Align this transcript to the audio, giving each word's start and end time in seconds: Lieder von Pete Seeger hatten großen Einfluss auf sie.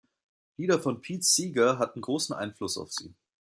Lieder 0.57 0.79
von 0.79 0.99
Pete 0.99 1.21
Seeger 1.21 1.77
hatten 1.77 2.01
großen 2.01 2.33
Einfluss 2.35 2.75
auf 2.79 2.91
sie. 2.91 3.13